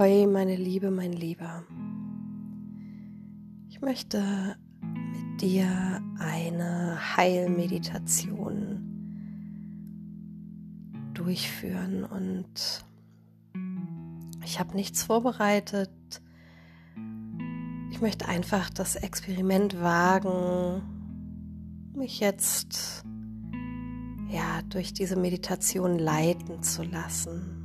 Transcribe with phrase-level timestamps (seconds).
[0.00, 1.62] Ahoi, meine Liebe, mein Lieber.
[3.68, 8.80] Ich möchte mit dir eine Heilmeditation
[11.12, 12.82] durchführen und
[14.42, 15.90] ich habe nichts vorbereitet.
[17.90, 20.80] Ich möchte einfach das Experiment wagen,
[21.94, 23.04] mich jetzt
[24.30, 27.59] ja durch diese Meditation leiten zu lassen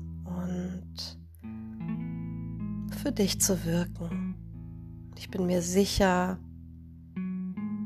[3.05, 4.33] für dich zu wirken.
[5.15, 6.39] Ich bin mir sicher,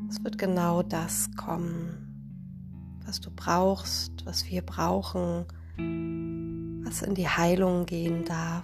[0.10, 5.44] es wird genau das kommen, was du brauchst, was wir brauchen,
[6.86, 8.64] was in die Heilung gehen darf,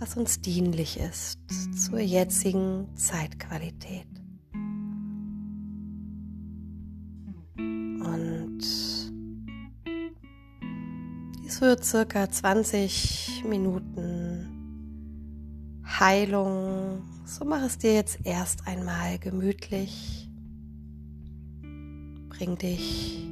[0.00, 1.38] was uns dienlich ist
[1.74, 4.06] zur jetzigen Zeitqualität.
[7.56, 8.58] Und
[11.42, 14.13] dies wird circa 20 Minuten
[16.00, 17.02] Heilung.
[17.24, 20.28] So mach es dir jetzt erst einmal gemütlich.
[22.28, 23.24] Bring dich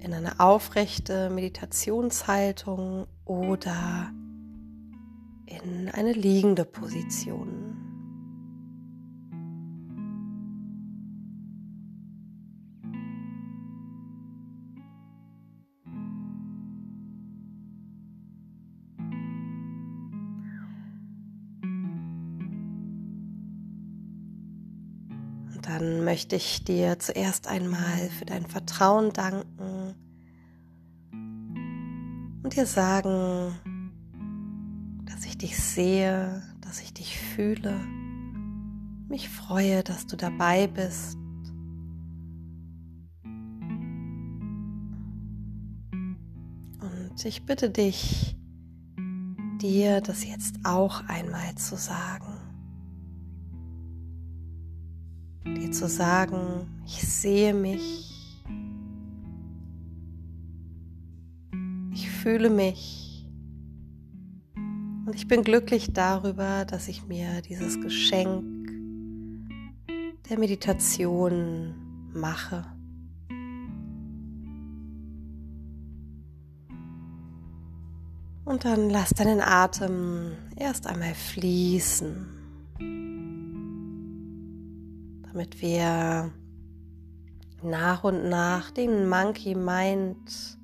[0.00, 4.12] in eine aufrechte Meditationshaltung oder
[5.46, 7.89] in eine liegende Position.
[25.70, 29.94] Dann möchte ich dir zuerst einmal für dein Vertrauen danken
[32.42, 33.54] und dir sagen,
[35.06, 37.78] dass ich dich sehe, dass ich dich fühle,
[39.08, 41.16] mich freue, dass du dabei bist.
[46.80, 48.36] Und ich bitte dich,
[49.60, 52.29] dir das jetzt auch einmal zu sagen.
[55.70, 58.42] Zu sagen, ich sehe mich,
[61.92, 63.26] ich fühle mich.
[65.06, 68.70] Und ich bin glücklich darüber, dass ich mir dieses Geschenk
[70.28, 71.74] der Meditation
[72.12, 72.64] mache.
[78.44, 82.39] Und dann lass deinen Atem erst einmal fließen
[85.32, 86.32] damit wir
[87.62, 90.58] nach und nach den Monkey Mind,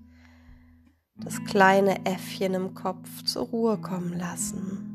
[1.18, 4.92] das kleine Äffchen im Kopf zur Ruhe kommen lassen.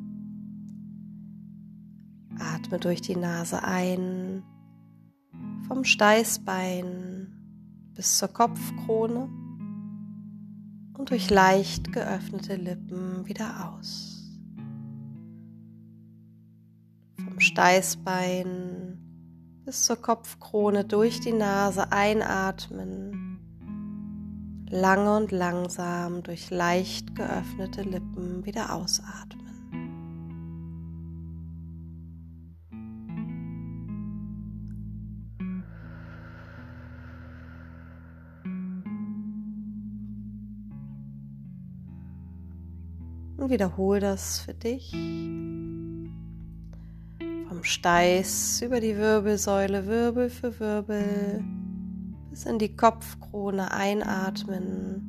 [2.37, 4.43] Atme durch die Nase ein,
[5.67, 7.27] vom Steißbein
[7.95, 9.29] bis zur Kopfkrone
[10.97, 14.27] und durch leicht geöffnete Lippen wieder aus.
[17.23, 19.10] Vom Steißbein
[19.65, 23.39] bis zur Kopfkrone durch die Nase einatmen,
[24.69, 29.41] lange und langsam durch leicht geöffnete Lippen wieder ausatmen.
[43.37, 44.93] Und wiederhole das für dich
[47.63, 51.43] Steiß über die Wirbelsäule Wirbel für Wirbel
[52.29, 55.07] bis in die Kopfkrone einatmen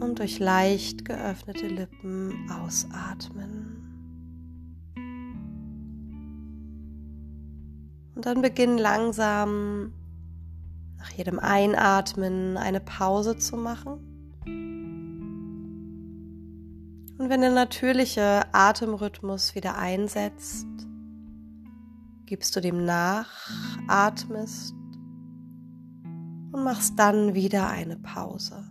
[0.00, 3.76] und durch leicht geöffnete Lippen ausatmen.
[8.14, 9.92] Und dann beginn langsam
[10.98, 14.09] nach jedem Einatmen eine Pause zu machen
[17.20, 20.66] und wenn der natürliche Atemrhythmus wieder einsetzt,
[22.24, 23.28] gibst du dem nach,
[23.88, 24.72] atmest
[26.02, 28.64] und machst dann wieder eine Pause.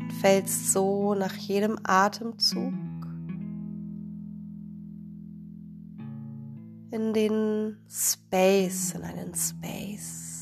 [0.00, 2.72] Und fällst so nach jedem Atemzug
[6.92, 10.35] in den Space, in einen Space.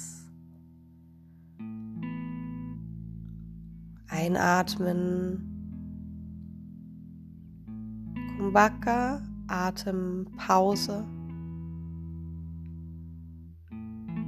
[4.14, 5.42] Einatmen.
[8.36, 11.04] Kumbhaka, Atempause.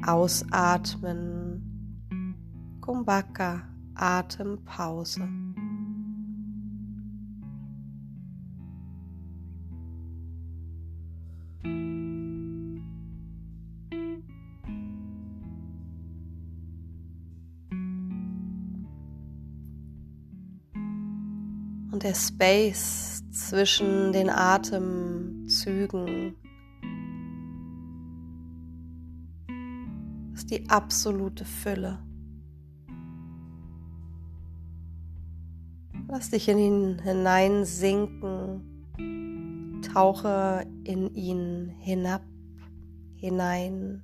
[0.04, 1.62] Ausatmen.
[2.80, 3.62] Kumbhaka,
[3.94, 5.28] Atempause.
[22.16, 26.34] Space zwischen den Atemzügen
[30.32, 32.02] ist die absolute Fülle.
[36.08, 38.62] Lass dich in ihn hineinsinken,
[39.92, 42.22] tauche in ihn hinab,
[43.16, 44.02] hinein.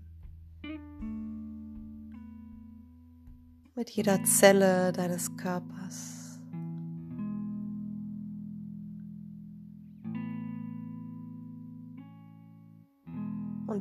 [3.74, 6.11] Mit jeder Zelle deines Körpers.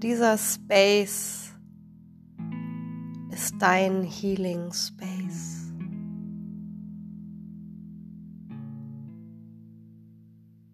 [0.01, 1.53] Dieser Space
[3.29, 5.71] ist dein Healing Space.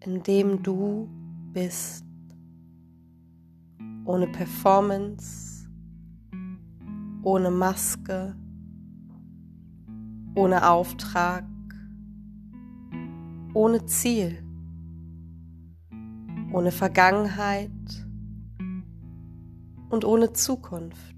[0.00, 1.10] In dem du
[1.52, 2.06] bist,
[4.06, 5.68] ohne Performance,
[7.22, 8.34] ohne Maske,
[10.36, 11.44] ohne Auftrag,
[13.52, 14.42] ohne Ziel,
[16.50, 18.07] ohne Vergangenheit
[19.90, 21.16] und ohne Zukunft.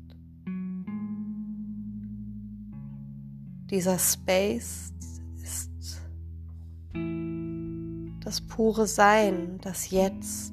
[3.71, 4.93] Dieser Space
[5.43, 6.03] ist
[8.25, 10.53] das pure Sein, das Jetzt.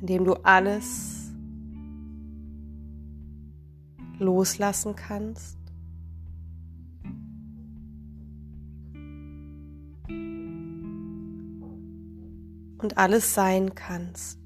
[0.00, 1.19] indem du alles
[4.20, 5.58] loslassen kannst.
[12.78, 14.39] Und alles sein kannst.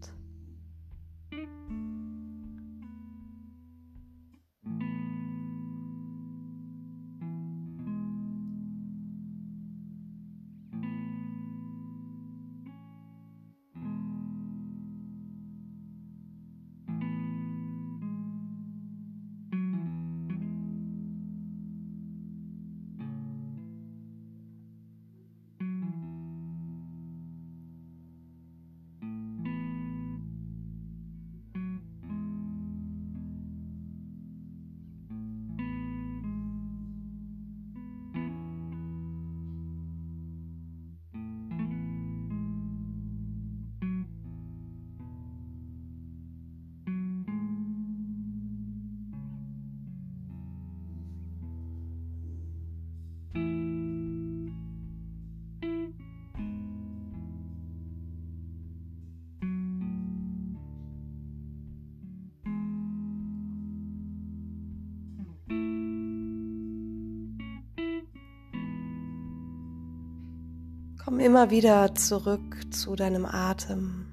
[71.15, 74.13] Komm immer wieder zurück zu deinem Atem.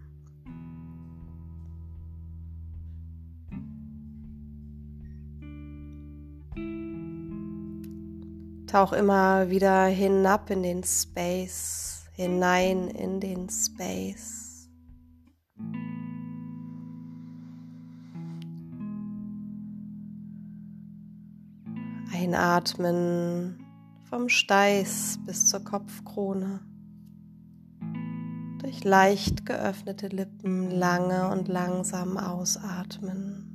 [8.67, 14.69] Tauch immer wieder hinab in den Space, hinein in den Space.
[22.13, 23.65] Einatmen
[24.07, 26.59] vom Steiß bis zur Kopfkrone
[28.71, 33.50] durch leicht geöffnete Lippen lange und langsam ausatmen.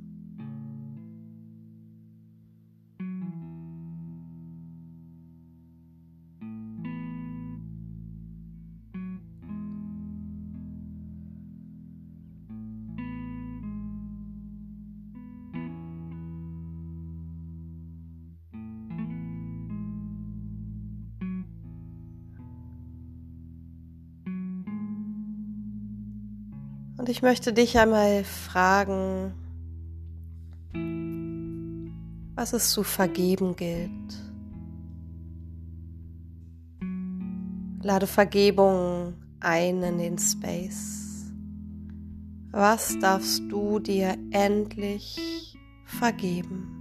[27.07, 29.31] Und ich möchte dich einmal fragen,
[32.35, 33.89] was es zu vergeben gilt.
[37.81, 41.31] Lade Vergebung ein in den Space.
[42.51, 46.76] Was darfst du dir endlich vergeben?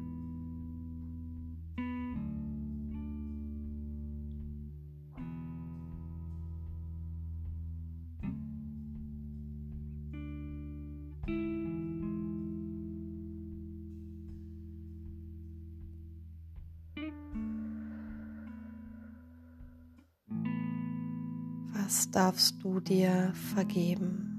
[21.86, 24.32] Was darfst du dir vergeben?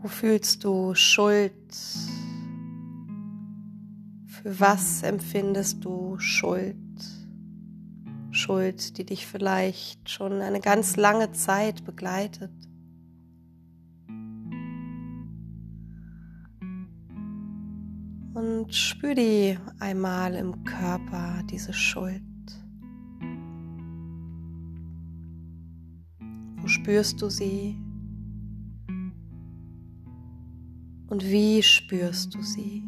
[0.00, 1.52] Wo fühlst du Schuld?
[4.24, 6.76] Für was empfindest du Schuld?
[8.30, 12.57] Schuld, die dich vielleicht schon eine ganz lange Zeit begleitet.
[18.68, 22.20] Und spür die einmal im Körper, diese Schuld.
[26.58, 27.78] Wo spürst du sie?
[31.08, 32.84] Und wie spürst du sie?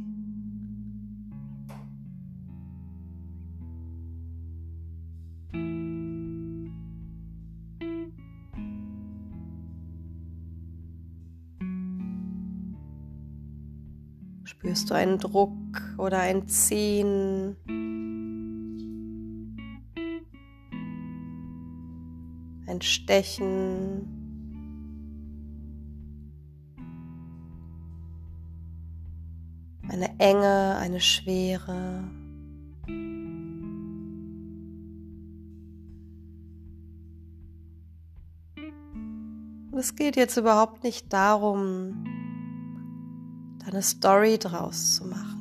[14.70, 15.50] Spürst du einen Druck
[15.98, 17.56] oder ein Ziehen?
[22.68, 24.06] Ein Stechen?
[29.88, 32.04] Eine Enge, eine Schwere?
[39.80, 42.04] es geht jetzt überhaupt nicht darum,
[43.66, 45.40] eine Story draus zu machen.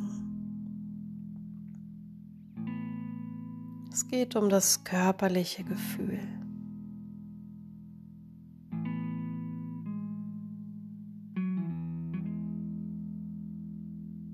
[3.91, 6.19] Es geht um das körperliche Gefühl.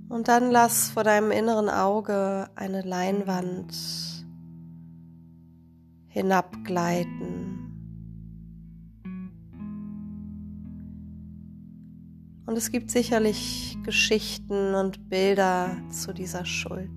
[0.09, 3.75] Und dann lass vor deinem inneren Auge eine Leinwand
[6.07, 7.54] hinabgleiten.
[12.45, 16.89] Und es gibt sicherlich Geschichten und Bilder zu dieser Schuld.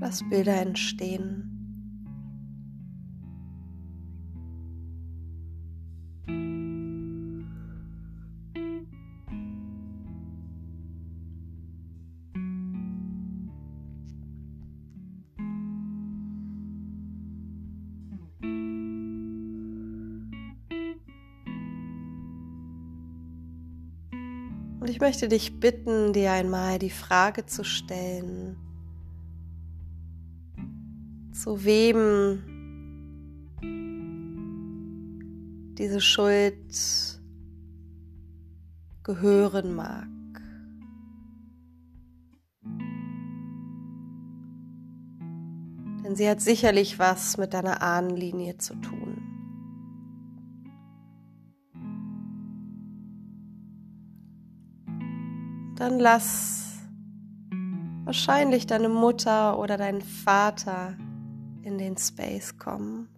[0.00, 1.57] Lass Bilder entstehen.
[24.98, 28.56] Ich möchte dich bitten, dir einmal die Frage zu stellen,
[31.32, 32.42] zu wem
[35.78, 37.20] diese Schuld
[39.04, 40.08] gehören mag.
[46.02, 49.07] Denn sie hat sicherlich was mit deiner Ahnenlinie zu tun.
[55.78, 56.80] Dann lass
[58.04, 60.96] wahrscheinlich deine Mutter oder deinen Vater
[61.62, 63.08] in den Space kommen.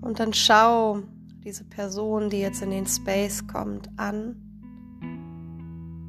[0.00, 1.02] Und dann schau
[1.44, 4.36] diese Person, die jetzt in den Space kommt, an.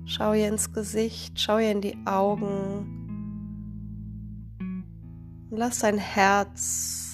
[0.05, 2.95] Schau ihr ins Gesicht, schau ihr in die Augen.
[5.51, 7.06] Und lass dein Herz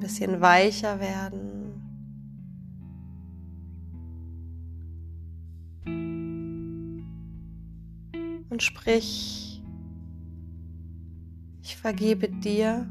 [0.00, 1.60] bisschen weicher werden.
[8.48, 9.62] Und sprich,
[11.62, 12.88] ich vergebe dir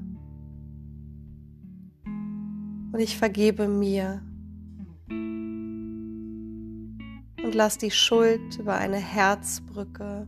[2.92, 4.22] und ich vergebe mir.
[7.44, 10.28] Und lass die Schuld über eine Herzbrücke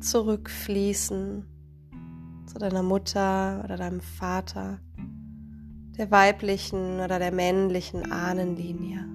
[0.00, 1.46] zurückfließen
[2.52, 4.78] zu deiner Mutter oder deinem Vater,
[5.96, 9.11] der weiblichen oder der männlichen Ahnenlinie.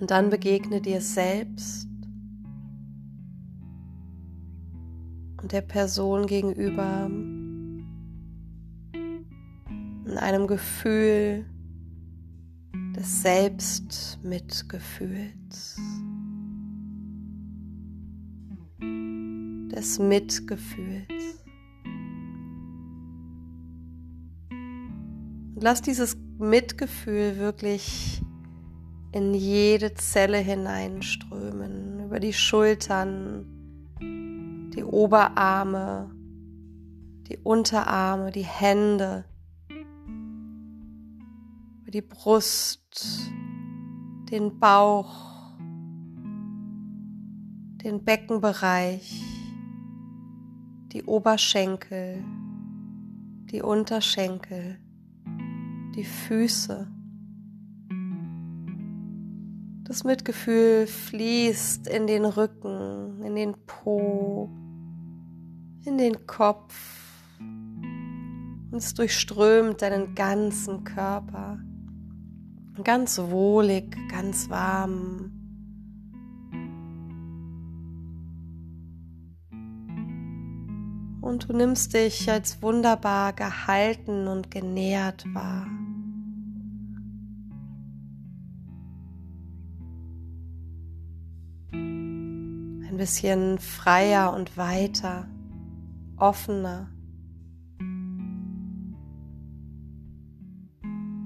[0.00, 1.88] Und dann begegne dir selbst
[5.44, 7.08] und der Person gegenüber
[10.06, 11.44] in einem Gefühl
[12.96, 15.78] des Selbstmitgefühls,
[18.80, 21.44] des Mitgefühls.
[25.54, 28.23] Und lass dieses Mitgefühl wirklich
[29.14, 33.46] in jede Zelle hineinströmen, über die Schultern,
[34.74, 36.10] die Oberarme,
[37.28, 39.24] die Unterarme, die Hände,
[41.82, 43.30] über die Brust,
[44.32, 45.54] den Bauch,
[47.84, 49.22] den Beckenbereich,
[50.92, 52.24] die Oberschenkel,
[53.52, 54.80] die Unterschenkel,
[55.94, 56.88] die Füße.
[59.94, 64.50] Das Mitgefühl fließt in den Rücken, in den Po,
[65.84, 66.74] in den Kopf
[67.38, 71.60] und es durchströmt deinen ganzen Körper.
[72.82, 75.30] Ganz wohlig, ganz warm.
[81.20, 85.68] Und du nimmst dich als wunderbar gehalten und genährt wahr.
[92.94, 95.26] Ein bisschen freier und weiter,
[96.16, 96.88] offener,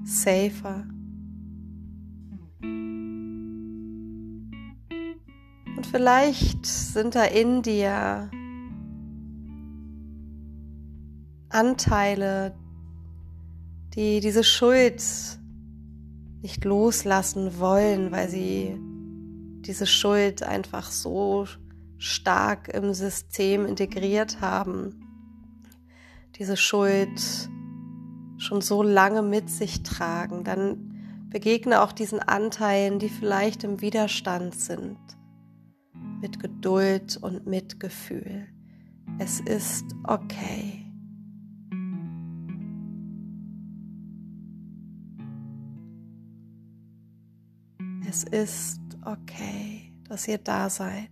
[0.03, 0.87] safer.
[5.77, 8.31] Und vielleicht sind da in dir
[11.49, 12.55] Anteile,
[13.93, 15.03] die diese Schuld
[16.41, 18.75] nicht loslassen wollen, weil sie
[19.65, 21.45] diese Schuld einfach so
[21.97, 25.05] stark im System integriert haben,
[26.37, 27.49] diese Schuld
[28.37, 34.55] schon so lange mit sich tragen, dann begegne auch diesen Anteilen, die vielleicht im Widerstand
[34.55, 34.97] sind,
[36.21, 38.47] mit Geduld und Mitgefühl.
[39.19, 40.85] Es ist okay.
[48.07, 51.09] Es ist okay, dass ihr da seid.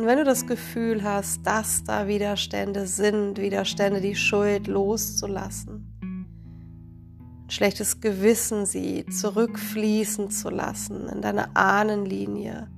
[0.00, 7.50] Und wenn du das Gefühl hast, dass da Widerstände sind, Widerstände, die Schuld loszulassen, ein
[7.50, 12.70] schlechtes Gewissen sie zurückfließen zu lassen in deine Ahnenlinie,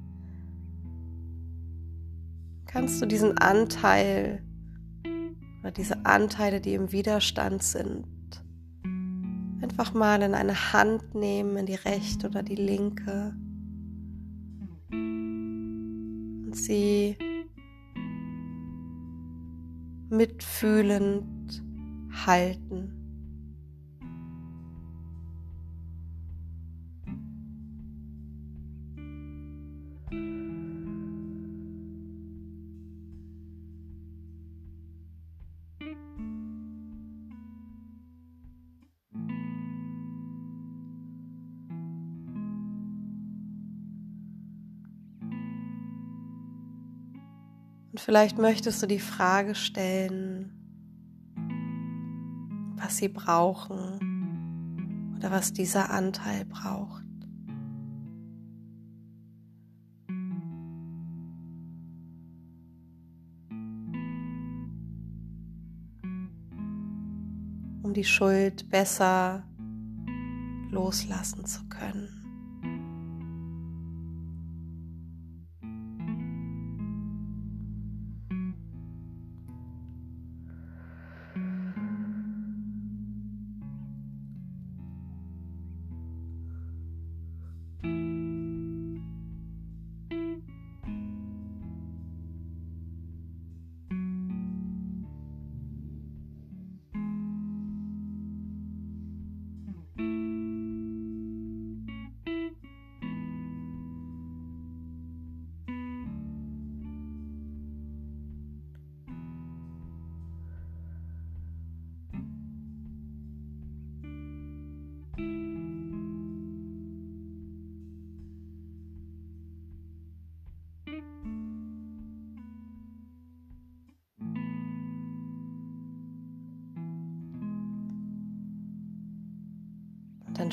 [2.66, 4.42] kannst du diesen Anteil
[5.72, 8.06] diese Anteile, die im Widerstand sind,
[9.62, 13.34] einfach mal in eine Hand nehmen, in die rechte oder die linke
[16.52, 17.16] und sie
[20.10, 21.62] mitfühlend
[22.26, 23.01] halten.
[48.02, 50.58] Vielleicht möchtest du die Frage stellen,
[52.76, 57.02] was sie brauchen oder was dieser Anteil braucht.
[67.84, 69.42] um die Schuld besser
[70.70, 72.21] loslassen zu können.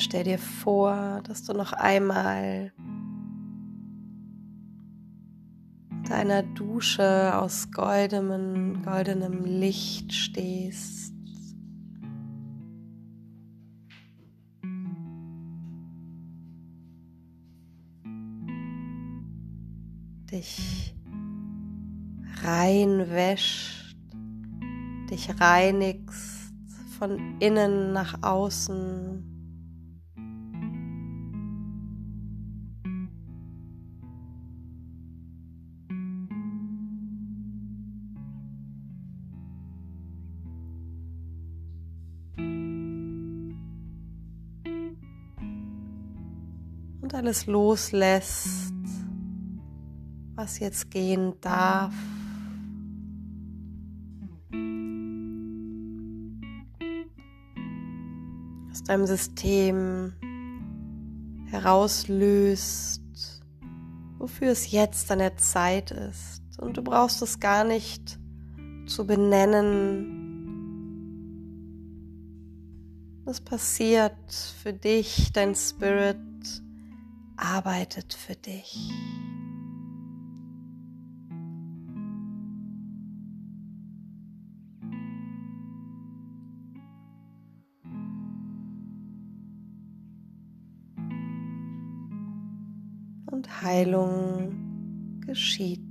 [0.00, 2.72] Dann stell dir vor, dass du noch einmal
[6.08, 11.10] deiner Dusche aus goldenem, goldenem Licht stehst.
[20.32, 20.94] dich
[22.44, 23.96] reinwäscht,
[25.10, 26.54] dich reinigst
[26.96, 29.39] von innen nach außen.
[47.20, 48.72] Alles loslässt,
[50.36, 51.92] was jetzt gehen darf.
[58.70, 60.14] Aus deinem System
[61.50, 63.02] herauslöst,
[64.16, 66.40] wofür es jetzt an der Zeit ist.
[66.58, 68.18] Und du brauchst es gar nicht
[68.86, 70.16] zu benennen.
[73.26, 74.14] Das passiert
[74.62, 76.16] für dich, dein Spirit
[77.40, 78.90] arbeitet für dich.
[93.26, 95.89] Und Heilung geschieht.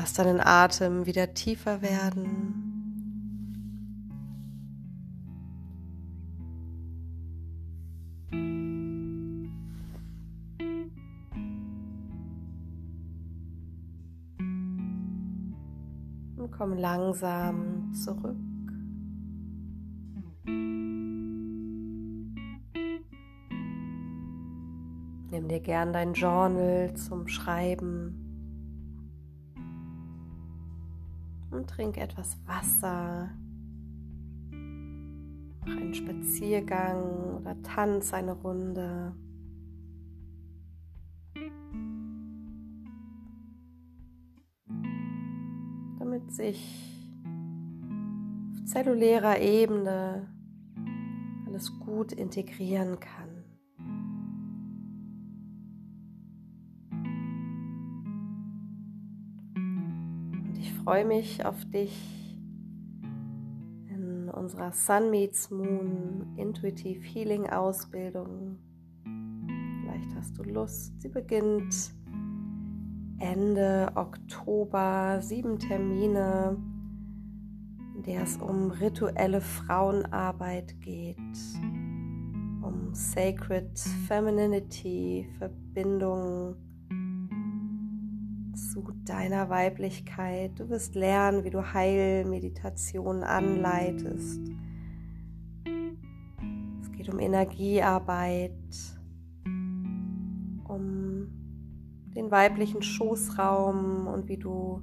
[0.00, 2.64] Lass deinen Atem wieder tiefer werden.
[16.36, 18.36] Und komm langsam zurück.
[25.30, 28.27] Nimm dir gern dein Journal zum Schreiben.
[31.68, 33.30] Trink etwas Wasser.
[34.50, 39.14] Mach einen Spaziergang oder tanz eine Runde.
[45.98, 46.84] Damit sich
[48.52, 50.28] auf zellulärer Ebene
[51.46, 53.27] alles gut integrieren kann.
[60.88, 62.34] Freue mich auf dich
[63.90, 68.56] in unserer Sun Meets Moon Intuitive Healing Ausbildung.
[69.82, 70.98] Vielleicht hast du Lust.
[71.02, 71.92] Sie beginnt
[73.18, 75.18] Ende Oktober.
[75.20, 76.56] Sieben Termine,
[77.94, 81.18] in der es um rituelle Frauenarbeit geht,
[82.62, 86.56] um Sacred Femininity, Verbindung
[88.58, 90.58] zu deiner Weiblichkeit.
[90.58, 94.40] Du wirst lernen, wie du Heilmeditationen anleitest.
[96.82, 98.52] Es geht um Energiearbeit,
[100.66, 101.28] um
[102.14, 104.82] den weiblichen Schoßraum und wie du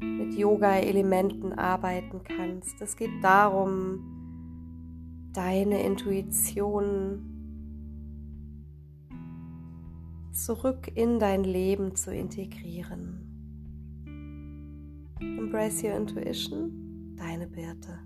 [0.00, 2.80] mit Yoga-Elementen arbeiten kannst.
[2.82, 4.16] Es geht darum,
[5.32, 7.35] deine Intuition
[10.36, 13.22] zurück in dein Leben zu integrieren.
[15.20, 18.05] Embrace your intuition, deine Birte.